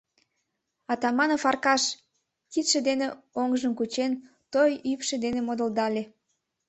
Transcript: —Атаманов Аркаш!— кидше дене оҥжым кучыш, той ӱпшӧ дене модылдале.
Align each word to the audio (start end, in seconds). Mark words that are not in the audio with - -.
—Атаманов 0.93 1.43
Аркаш!— 1.49 1.83
кидше 2.51 2.79
дене 2.87 3.07
оҥжым 3.41 3.73
кучыш, 3.79 4.11
той 4.53 4.71
ӱпшӧ 4.91 5.15
дене 5.25 5.41
модылдале. 5.47 6.03